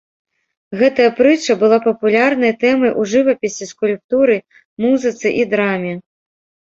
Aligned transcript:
Гэтая 0.79 1.09
прытча 1.17 1.55
была 1.63 1.77
папулярнай 1.87 2.53
тэмай 2.63 2.91
у 3.01 3.03
жывапісе, 3.11 3.67
скульптуры, 3.73 4.37
музыцы 4.87 5.27
і 5.43 5.47
драме. 5.53 5.93